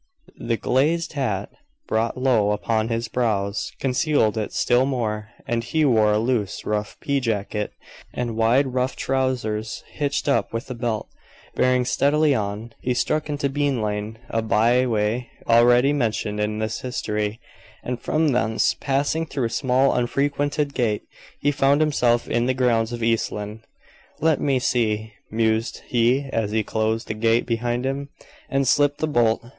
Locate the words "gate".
20.73-21.03, 27.13-27.45